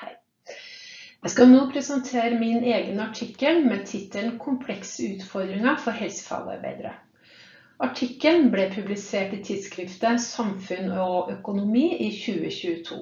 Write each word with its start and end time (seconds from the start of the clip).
Hei. 0.00 0.12
Jeg 1.22 1.30
skal 1.32 1.50
nå 1.50 1.58
presentere 1.72 2.38
min 2.38 2.64
egen 2.66 3.00
artikkel 3.02 3.60
med 3.66 3.84
tittelen 3.90 4.38
'Komplekse 4.44 5.06
utfordringer 5.14 5.76
for 5.84 5.98
helsefagarbeidere'. 6.00 6.96
Artikkelen 7.86 8.50
ble 8.54 8.64
publisert 8.72 9.36
i 9.36 9.38
tidsskriftet 9.48 10.22
Samfunn 10.24 10.90
og 11.04 11.30
økonomi 11.36 11.84
i 12.06 12.10
2022. 12.16 12.98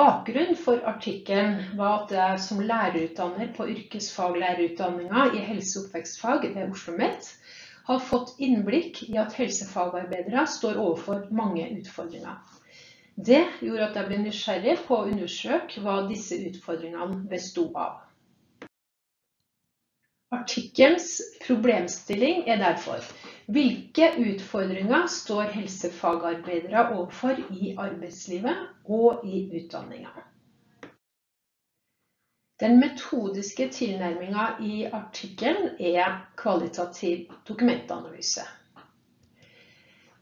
Bakgrunnen 0.00 0.60
for 0.66 0.84
artikkelen 0.92 1.56
var 1.80 2.02
at 2.02 2.12
jeg 2.18 2.40
som 2.48 2.60
lærerutdanner 2.72 3.52
på 3.56 3.68
yrkesfaglærerutdanninga 3.76 5.24
i 5.32 5.44
helse- 5.48 5.78
og 5.80 5.86
oppvekstfag 5.86 6.48
ved 6.54 6.70
OsloMet 6.70 7.30
har 7.88 8.04
fått 8.10 8.36
innblikk 8.48 9.02
i 9.08 9.16
at 9.24 9.36
helsefagarbeidere 9.40 10.46
står 10.58 10.80
overfor 10.84 11.28
mange 11.30 11.68
utfordringer. 11.78 12.40
Det 13.16 13.44
gjorde 13.62 13.86
at 13.88 13.96
jeg 13.96 14.08
ble 14.08 14.16
nysgjerrig 14.24 14.74
på 14.88 14.96
å 14.96 15.06
undersøke 15.06 15.82
hva 15.84 16.00
disse 16.08 16.38
utfordringene 16.48 17.20
besto 17.30 17.68
av. 17.78 18.00
Artikkelens 20.34 21.20
problemstilling 21.44 22.42
er 22.50 22.58
derfor 22.58 23.04
hvilke 23.54 24.08
utfordringer 24.18 25.06
står 25.06 25.52
helsefagarbeidere 25.54 26.88
overfor 26.96 27.38
i 27.54 27.74
arbeidslivet 27.78 28.90
og 28.90 29.22
i 29.28 29.44
utdanninga? 29.60 30.10
Den 32.62 32.80
metodiske 32.80 33.68
tilnærminga 33.74 34.48
i 34.62 34.84
artikkelen 34.86 35.74
er 35.78 36.20
kvalitativ 36.38 37.30
dokumentanalyse. 37.48 38.42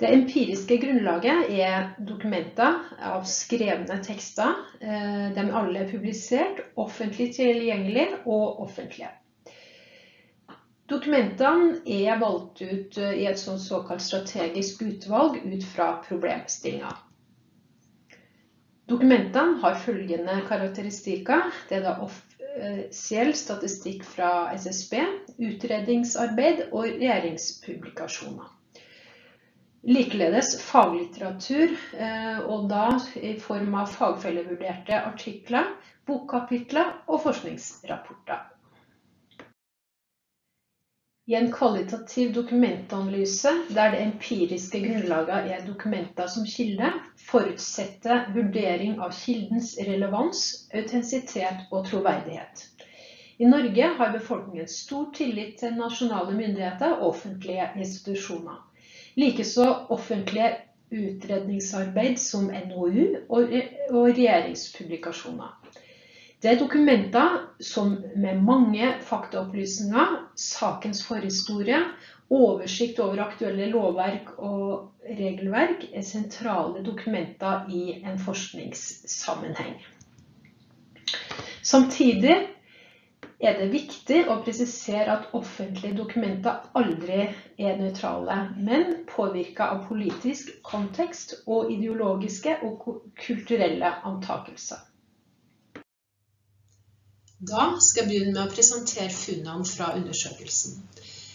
Det 0.02 0.10
empiriske 0.10 0.76
grunnlaget 0.82 1.50
er 1.62 1.92
dokumenter 2.02 2.78
av 3.06 3.22
skrevne 3.30 4.00
tekster. 4.02 4.56
Eh, 4.82 5.28
de 5.36 5.42
alle 5.46 5.84
er 5.84 5.90
publisert, 5.92 6.58
offentlig 6.74 7.28
tilgjengelig 7.36 8.08
og 8.24 8.64
offentlige. 8.64 9.12
Dokumentene 10.90 11.76
er 11.86 12.18
valgt 12.18 12.64
ut 12.64 12.98
eh, 12.98 13.12
i 13.22 13.28
et 13.30 13.38
såkalt 13.38 14.02
strategisk 14.02 14.82
utvalg 14.82 15.38
ut 15.44 15.66
fra 15.70 15.86
problemstillinger. 16.08 16.96
Dokumentene 18.90 19.60
har 19.62 19.78
følgende 19.84 20.40
karakteristikker. 20.48 21.46
Det 21.68 21.78
er 21.78 21.86
da 21.86 21.94
offisiell 22.08 23.30
statistikk 23.38 24.02
fra 24.02 24.32
SSB, 24.58 24.98
utredningsarbeid 25.38 26.66
og 26.72 26.90
regjeringspublikasjoner. 26.90 28.50
Likeledes 29.82 30.60
faglitteratur, 30.62 31.72
eh, 31.98 32.38
og 32.46 32.68
da 32.70 32.84
i 33.18 33.32
form 33.42 33.74
av 33.74 33.88
fagfellevurderte 33.90 35.00
artikler, 35.08 35.72
bokkapitler 36.06 36.92
og 37.08 37.24
forskningsrapporter. 37.24 38.44
I 41.26 41.34
en 41.34 41.52
kvalitativ 41.54 42.30
dokumentanalyse, 42.34 43.50
der 43.74 43.90
det 43.90 44.04
empiriske 44.04 44.84
grunnlaget 44.86 45.50
er 45.56 45.66
dokumenter 45.66 46.30
som 46.30 46.46
kilde, 46.46 46.88
forutsetter 47.30 48.26
vurdering 48.34 48.98
av 49.02 49.14
kildens 49.18 49.76
relevans, 49.86 50.42
autentisitet 50.74 51.66
og 51.70 51.86
troverdighet. 51.90 52.68
I 53.38 53.50
Norge 53.50 53.94
har 53.98 54.14
befolkningen 54.14 54.68
stor 54.70 55.10
tillit 55.14 55.56
til 55.58 55.74
nasjonale 55.78 56.34
myndigheter 56.38 57.00
og 57.00 57.08
offentlige 57.16 57.70
institusjoner. 57.76 58.60
Likeså 59.16 59.64
offentlige 59.92 60.54
utredningsarbeid 60.92 62.18
som 62.20 62.48
NOU 62.48 63.16
og 63.28 63.52
regjeringspublikasjoner. 63.52 65.52
Det 66.42 66.50
er 66.50 66.58
dokumenter 66.58 67.36
som 67.62 67.92
med 68.18 68.40
mange 68.42 68.88
faktaopplysninger, 69.06 70.16
sakens 70.34 71.04
forhistorie, 71.06 71.78
oversikt 72.32 72.98
over 73.04 73.20
aktuelle 73.22 73.68
lovverk 73.70 74.32
og 74.38 75.06
regelverk 75.06 75.84
er 75.92 76.02
sentrale 76.06 76.82
dokumenter 76.82 77.68
i 77.70 78.00
en 78.02 78.18
forskningssammenheng. 78.18 79.76
Samtidig 81.62 82.34
er 83.42 83.58
det 83.58 83.72
viktig 83.72 84.20
å 84.30 84.38
presisere 84.44 85.16
at 85.16 85.32
offentlige 85.34 85.96
dokumenter 85.98 86.62
aldri 86.78 87.24
er 87.58 87.80
nøytrale, 87.80 88.36
men 88.68 89.02
påvirka 89.10 89.66
av 89.74 89.84
politisk 89.88 90.52
kontekst 90.66 91.34
og 91.46 91.72
ideologiske 91.74 92.60
og 92.68 92.86
kulturelle 93.26 93.90
antakelser. 94.08 94.84
Da 97.42 97.72
skal 97.82 98.04
jeg 98.04 98.10
begynne 98.12 98.36
med 98.36 98.44
å 98.44 98.54
presentere 98.54 99.10
funnene 99.10 99.66
fra 99.66 99.90
undersøkelsen. 99.98 100.76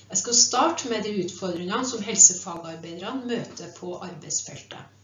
Jeg 0.08 0.20
skal 0.22 0.38
starte 0.40 0.92
med 0.92 1.04
de 1.04 1.18
utfordringene 1.26 1.84
som 1.90 2.06
helsefagarbeiderne 2.06 3.28
møter 3.28 3.74
på 3.76 3.98
arbeidsfeltet. 4.00 4.97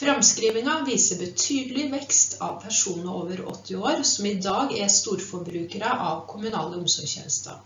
Framskrivinga 0.00 0.74
viser 0.86 1.18
betydelig 1.20 1.90
vekst 1.92 2.38
av 2.44 2.54
personer 2.62 3.16
over 3.22 3.42
80 3.50 3.82
år 3.88 3.98
som 4.10 4.28
i 4.30 4.38
dag 4.46 4.70
er 4.72 4.88
storforbrukere 4.88 5.90
av 6.04 6.22
kommunale 6.30 6.78
omsorgstjenester. 6.78 7.58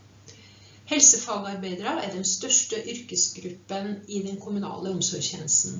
Helsefagarbeidere 0.90 1.92
er 2.02 2.10
den 2.16 2.26
største 2.26 2.80
yrkesgruppen 2.90 3.94
i 4.08 4.24
den 4.26 4.40
kommunale 4.42 4.90
omsorgstjenesten. 4.96 5.78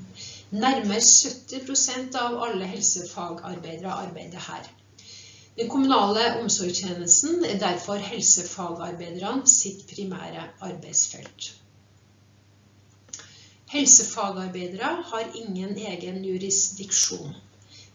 Nærmere 0.54 1.02
70% 1.02 2.20
av 2.22 2.38
alle 2.46 2.70
helsefagarbeidere 2.70 3.98
arbeider 4.04 4.46
her. 4.46 4.70
Den 5.58 5.74
kommunale 5.74 6.30
omsorgstjenesten 6.44 7.42
er 7.50 7.58
derfor 7.66 7.98
helsefagarbeiderne 8.12 9.42
sitt 9.50 9.84
primære 9.90 10.46
arbeidsfelt. 10.70 11.50
Helsefagarbeidere 13.74 14.88
har 15.10 15.30
ingen 15.34 15.76
egen 15.76 16.24
jurisdiksjon. 16.24 17.32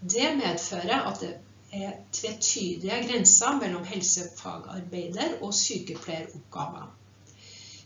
Det 0.01 0.25
medfører 0.35 1.05
at 1.07 1.21
det 1.23 1.29
er 1.71 1.93
tvetydige 2.11 2.97
grenser 3.05 3.55
mellom 3.61 3.85
helsefagarbeider 3.87 5.37
og 5.39 5.53
sykepleieroppgaver. 5.55 6.89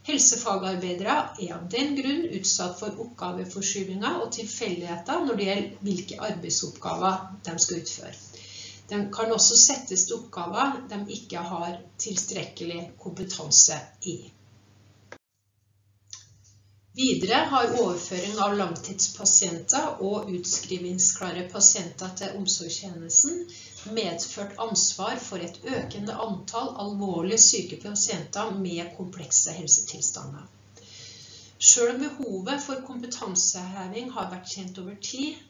Helsefagarbeidere 0.09 1.17
er 1.45 1.53
av 1.59 1.69
den 1.75 1.93
grunn 1.99 2.25
utsatt 2.39 2.79
for 2.81 2.97
oppgaveforskyvninger 3.05 4.17
og 4.25 4.33
tilfeldigheter 4.39 5.23
når 5.27 5.39
det 5.39 5.49
gjelder 5.51 5.87
hvilke 5.87 6.21
arbeidsoppgaver 6.31 7.21
de 7.45 7.59
skal 7.65 7.83
utføre. 7.85 8.15
De 8.89 9.05
kan 9.15 9.37
også 9.37 9.55
settes 9.67 10.09
til 10.09 10.17
oppgaver 10.17 10.81
de 10.89 11.03
ikke 11.19 11.45
har 11.53 11.77
tilstrekkelig 12.01 12.87
kompetanse 13.05 13.77
i. 14.09 14.17
Videre 16.93 17.37
har 17.49 17.71
overføring 17.81 18.35
av 18.45 18.51
langtidspasienter 18.57 20.01
og 20.07 20.27
utskrivningsklare 20.29 21.47
pasienter 21.49 22.11
til 22.19 22.35
omsorgstjenesten 22.37 23.39
medført 23.95 24.53
ansvar 24.61 25.17
for 25.27 25.41
et 25.41 25.57
økende 25.63 26.13
antall 26.25 26.69
alvorlig 26.83 27.39
syke 27.41 27.79
pasienter 27.81 28.53
med 28.59 28.93
komplekse 28.99 29.55
helsetilstander. 29.57 30.45
Selv 31.57 31.95
om 31.95 32.03
behovet 32.03 32.61
for 32.61 32.85
kompetanseheving 32.85 34.13
har 34.13 34.29
vært 34.35 34.53
kjent 34.53 34.77
over 34.83 35.01
tid, 35.09 35.41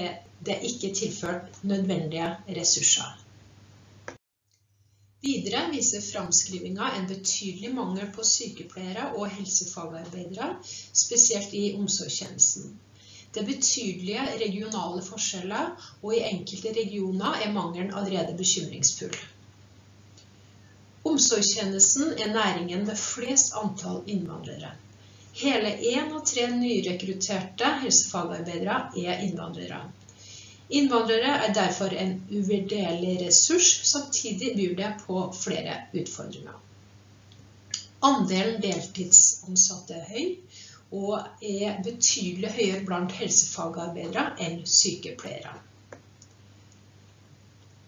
er 0.00 0.22
det 0.48 0.62
ikke 0.70 0.94
tilført 0.96 1.60
nødvendige 1.62 2.32
ressurser. 2.56 3.25
Videre 5.24 5.70
viser 5.72 6.00
framskrivinga 6.00 6.90
en 6.96 7.06
betydelig 7.08 7.70
mangel 7.74 8.10
på 8.16 8.24
sykepleiere 8.24 9.06
og 9.16 9.30
helsefagarbeidere, 9.38 10.48
spesielt 11.04 11.54
i 11.54 11.70
omsorgstjenesten. 11.78 12.74
Det 13.32 13.42
er 13.42 13.48
betydelige 13.48 14.26
regionale 14.42 15.02
forskjeller, 15.04 15.72
og 16.02 16.14
i 16.14 16.22
enkelte 16.28 16.74
regioner 16.76 17.40
er 17.44 17.52
mangelen 17.52 17.94
allerede 17.94 18.36
bekymringsfull. 18.36 19.16
Omsorgstjenesten 21.06 22.12
er 22.18 22.32
næringen 22.34 22.86
med 22.86 22.96
flest 22.98 23.52
antall 23.60 24.02
innvandrere. 24.10 24.72
Hele 25.36 25.70
én 25.92 26.12
av 26.16 26.24
tre 26.24 26.46
nyrekrutterte 26.52 27.68
helsefagarbeidere 27.82 28.78
er 29.04 29.20
innvandrere. 29.26 29.82
Innvandrere 30.68 31.34
er 31.46 31.52
derfor 31.54 31.92
en 31.94 32.16
uvurderlig 32.30 33.20
ressurs, 33.26 33.68
samtidig 33.86 34.56
byr 34.56 34.74
det 34.76 34.92
på 35.06 35.20
flere 35.38 35.76
utfordringer. 35.94 36.56
Andelen 38.06 38.58
deltidsansatte 38.62 39.94
er 40.00 40.08
høy, 40.10 40.32
og 40.96 41.42
er 41.42 41.78
betydelig 41.84 42.50
høyere 42.58 42.82
blant 42.86 43.14
helsefagarbeidere 43.14 44.26
enn 44.42 44.60
sykepleiere. 44.70 45.54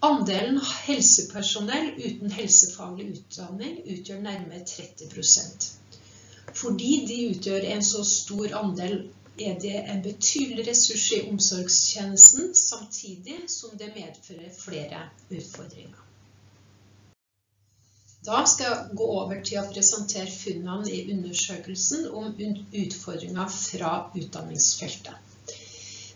Andelen 0.07 0.61
helsepersonell 0.85 1.91
uten 1.99 2.31
helsefaglig 2.31 3.09
utdanning 3.17 3.81
utgjør 3.83 4.23
nærmere 4.23 4.63
30% 4.63 5.73
fordi 6.59 6.93
de 7.05 7.17
utgjør 7.29 7.65
en 7.73 7.83
så 7.85 8.03
stor 8.07 8.53
andel 8.57 8.95
er 9.39 9.59
det 9.59 9.75
en 9.93 10.01
betydelig 10.03 10.67
ressurs 10.67 11.07
i 11.15 11.21
omsorgstjenesten, 11.31 12.53
samtidig 12.55 13.39
som 13.47 13.77
det 13.79 13.91
medfører 13.95 14.53
flere 14.57 15.01
utfordringer. 15.29 16.05
Da 18.25 18.43
skal 18.45 18.65
jeg 18.65 18.97
gå 18.99 19.05
over 19.15 19.39
til 19.47 19.61
å 19.61 19.69
presentere 19.71 20.31
funnene 20.31 20.91
i 20.91 21.05
undersøkelsen 21.13 22.09
om 22.11 22.33
utfordringer 22.81 23.53
fra 23.55 23.91
utdanningsfeltet. 24.11 25.29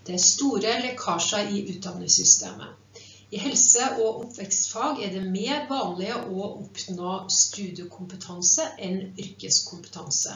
Det 0.04 0.18
er 0.18 0.26
store 0.26 0.74
lekkasjer 0.84 1.54
i 1.56 1.62
utdanningssystemet. 1.72 3.00
I 3.34 3.40
helse- 3.40 3.88
og 4.04 4.26
oppvekstfag 4.26 5.00
er 5.06 5.14
det 5.16 5.24
mer 5.32 5.64
vanlig 5.70 6.12
å 6.14 6.50
oppnå 6.50 7.14
studiekompetanse 7.32 8.68
enn 8.78 9.00
yrkeskompetanse. 9.24 10.36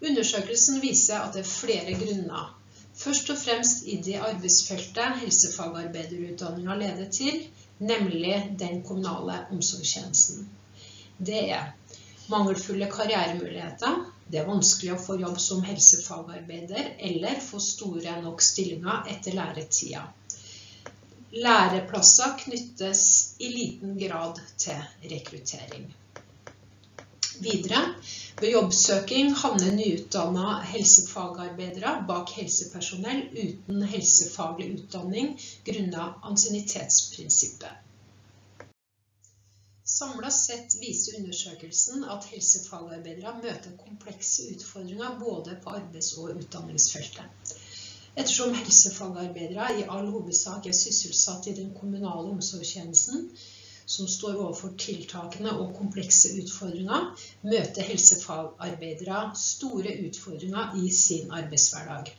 Undersøkelsen 0.00 0.80
viser 0.82 1.20
at 1.20 1.34
det 1.36 1.44
er 1.44 1.50
flere 1.50 1.96
grunner. 2.00 2.54
Først 3.00 3.30
og 3.32 3.38
fremst 3.38 3.84
i 3.88 3.98
det 4.04 4.16
arbeidsfeltet 4.20 5.20
helsefagarbeiderutdanninga 5.22 6.76
leder 6.80 7.10
til, 7.12 7.42
nemlig 7.78 8.56
den 8.60 8.82
kommunale 8.84 9.42
omsorgstjenesten. 9.50 10.48
Det 11.18 11.42
er 11.52 11.72
mangelfulle 12.32 12.88
karrieremuligheter, 12.92 14.00
det 14.30 14.40
er 14.40 14.48
vanskelig 14.48 14.92
å 14.94 15.00
få 15.02 15.16
jobb 15.20 15.38
som 15.42 15.64
helsefagarbeider 15.66 16.92
eller 17.10 17.40
få 17.42 17.60
store 17.60 18.20
nok 18.22 18.44
stillinger 18.44 19.08
etter 19.10 19.34
læretida. 19.36 20.04
Læreplasser 21.30 22.36
knyttes 22.44 23.02
i 23.38 23.48
liten 23.54 23.98
grad 23.98 24.38
til 24.58 24.80
rekruttering. 25.10 25.90
Videre, 27.40 27.80
ved 28.40 28.52
jobbsøking 28.52 29.30
havner 29.42 29.72
nyutdanna 29.76 30.58
helsefagarbeidere 30.72 31.92
bak 32.08 32.32
helsepersonell 32.36 33.22
uten 33.44 33.84
helsefaglig 33.92 34.66
utdanning 34.74 35.30
grunnet 35.68 36.26
ansiennitetsprinsippet. 36.30 37.86
Samla 39.90 40.30
sett 40.30 40.76
viser 40.80 41.16
undersøkelsen 41.18 42.04
at 42.14 42.28
helsefagarbeidere 42.30 43.32
møter 43.40 43.72
komplekse 43.84 44.50
utfordringer 44.54 45.16
både 45.22 45.56
på 45.64 45.72
arbeids- 45.78 46.12
og 46.20 46.36
utdanningsfeltet. 46.36 47.56
Ettersom 48.16 48.54
helsefagarbeidere 48.54 49.66
i 49.80 49.88
all 49.96 50.12
hovedsak 50.12 50.68
er 50.68 50.76
sysselsatt 50.76 51.48
i 51.50 51.56
den 51.56 51.72
kommunale 51.80 52.28
omsorgstjenesten, 52.36 53.30
som 53.90 54.08
står 54.08 54.36
overfor 54.38 54.74
tiltakene 54.78 55.52
og 55.58 55.72
komplekse 55.78 56.30
utfordringer, 56.38 57.10
møter 57.42 57.88
helsefagarbeidere 57.90 59.22
store 59.44 59.96
utfordringer 60.06 60.76
i 60.78 60.90
sin 60.94 61.32
arbeidshverdag. 61.34 62.12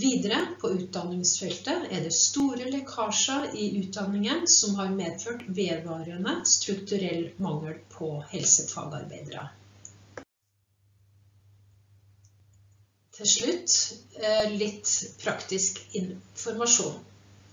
Videre, 0.00 0.40
på 0.60 0.70
utdanningsfeltet, 0.76 1.88
er 1.90 2.04
det 2.04 2.12
store 2.14 2.68
lekkasjer 2.72 3.56
i 3.58 3.70
utdanningen 3.80 4.46
som 4.48 4.76
har 4.78 4.92
medført 4.94 5.42
vedvarende 5.48 6.36
strukturell 6.46 7.26
mangel 7.42 7.80
på 7.96 8.12
helsefagarbeidere. 8.30 9.48
Til 13.16 13.28
slutt 13.28 13.74
eh, 14.22 14.52
litt 14.56 14.92
praktisk 15.20 15.82
informasjon. 16.00 17.00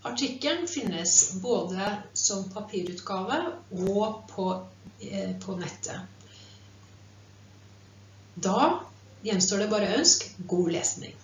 Artikkelen 0.07 0.67
finnes 0.67 1.13
både 1.43 1.91
som 2.13 2.45
papirutgave 2.53 3.39
og 3.87 4.21
på, 4.31 4.47
eh, 5.03 5.33
på 5.43 5.55
nettet. 5.59 5.99
Da 8.37 8.83
gjenstår 9.25 9.63
det 9.63 9.71
bare 9.71 9.89
å 9.89 9.97
ønske 9.99 10.47
god 10.47 10.71
lesning. 10.77 11.15